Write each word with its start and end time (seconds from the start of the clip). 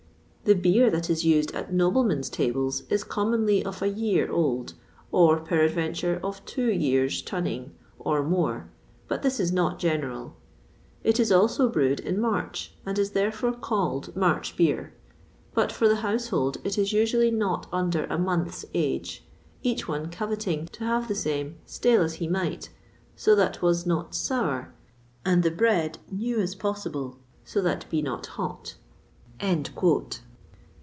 The 0.43 0.55
beere 0.55 0.89
that 0.89 1.09
is 1.09 1.23
used 1.23 1.51
at 1.53 1.71
noblemen's 1.71 2.27
tables 2.27 2.81
is 2.89 3.03
commonly 3.05 3.63
of 3.63 3.81
a 3.81 3.87
yeare 3.87 4.29
olde 4.29 4.73
(or, 5.11 5.39
peradventure, 5.39 6.19
of 6.23 6.43
twoo 6.45 6.67
yeares' 6.77 7.21
tunning, 7.21 7.71
or 7.99 8.21
more, 8.23 8.69
but 9.07 9.21
this 9.21 9.39
is 9.39 9.51
not 9.53 9.77
general); 9.79 10.35
it 11.05 11.19
is 11.21 11.31
also 11.31 11.69
brued 11.69 11.99
in 12.01 12.19
Marche, 12.19 12.71
and 12.85 12.97
is 12.99 13.11
therefore 13.11 13.53
called 13.53 14.13
Marche 14.15 14.53
beere; 14.57 14.93
but 15.53 15.71
for 15.71 15.87
the 15.87 15.97
household 15.97 16.57
it 16.65 16.77
is 16.77 16.91
usually 16.91 17.31
not 17.31 17.67
under 17.71 18.05
a 18.05 18.17
monthe's 18.17 18.65
age, 18.73 19.23
eache 19.63 19.81
one 19.87 20.09
coveting 20.09 20.65
to 20.73 20.83
have 20.83 21.07
the 21.07 21.15
same 21.15 21.55
stale 21.67 22.01
as 22.01 22.15
he 22.15 22.27
might, 22.27 22.67
so 23.15 23.35
that 23.35 23.61
was 23.61 23.85
not 23.85 24.11
soure, 24.15 24.71
and 25.23 25.43
the 25.43 25.51
breade 25.51 25.99
new 26.11 26.39
as 26.41 26.55
possible, 26.55 27.19
so 27.45 27.61
that 27.61 27.87
be 27.89 28.01
not 28.01 28.25
hote." 28.25 28.75